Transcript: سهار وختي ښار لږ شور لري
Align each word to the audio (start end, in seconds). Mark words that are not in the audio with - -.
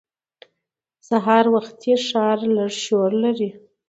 سهار 1.07 1.45
وختي 1.55 1.93
ښار 2.07 2.39
لږ 2.55 2.71
شور 2.83 3.11
لري 3.23 3.49